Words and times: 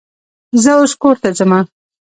زه 0.63 0.71
اوس 0.79 0.93
کور 1.01 1.15
ته 1.23 1.29
ځمه. 1.37 1.59